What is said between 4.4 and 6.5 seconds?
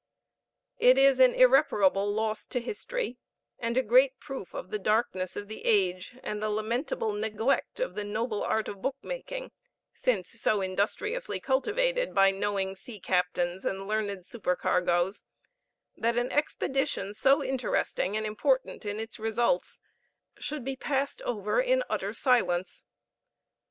of the darkness of the age and the